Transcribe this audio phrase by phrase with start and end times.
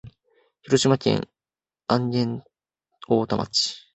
[0.63, 1.27] 広島県
[1.87, 2.41] 安芸
[3.01, 3.87] 太田町